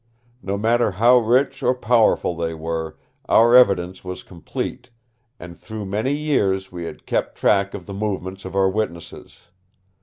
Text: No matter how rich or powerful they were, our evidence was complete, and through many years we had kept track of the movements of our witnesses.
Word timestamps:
No 0.41 0.57
matter 0.57 0.89
how 0.93 1.19
rich 1.19 1.61
or 1.61 1.75
powerful 1.75 2.35
they 2.35 2.55
were, 2.55 2.97
our 3.29 3.55
evidence 3.55 4.03
was 4.03 4.23
complete, 4.23 4.89
and 5.39 5.55
through 5.55 5.85
many 5.85 6.15
years 6.15 6.71
we 6.71 6.85
had 6.85 7.05
kept 7.05 7.37
track 7.37 7.75
of 7.75 7.85
the 7.85 7.93
movements 7.93 8.43
of 8.43 8.55
our 8.55 8.67
witnesses. 8.67 9.41